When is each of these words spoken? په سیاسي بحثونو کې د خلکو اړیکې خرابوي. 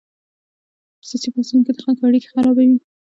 په 0.99 1.03
سیاسي 1.09 1.29
بحثونو 1.35 1.63
کې 1.65 1.71
د 1.73 1.79
خلکو 1.85 2.07
اړیکې 2.09 2.29
خرابوي. 2.33 2.75